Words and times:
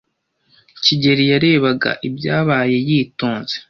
kigeli 0.83 1.23
yarebaga 1.31 1.91
ibyabaye 2.07 2.75
yitonze. 2.87 3.55